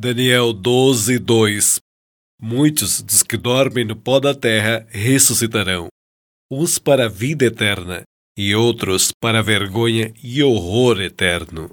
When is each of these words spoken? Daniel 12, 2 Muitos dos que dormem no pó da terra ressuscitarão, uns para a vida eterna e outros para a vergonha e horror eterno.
Daniel 0.00 0.52
12, 0.52 1.18
2 1.18 1.80
Muitos 2.40 3.02
dos 3.02 3.24
que 3.24 3.36
dormem 3.36 3.84
no 3.84 3.96
pó 3.96 4.20
da 4.20 4.32
terra 4.32 4.86
ressuscitarão, 4.90 5.88
uns 6.48 6.78
para 6.78 7.06
a 7.06 7.08
vida 7.08 7.46
eterna 7.46 8.02
e 8.38 8.54
outros 8.54 9.10
para 9.20 9.40
a 9.40 9.42
vergonha 9.42 10.14
e 10.22 10.40
horror 10.40 11.00
eterno. 11.00 11.66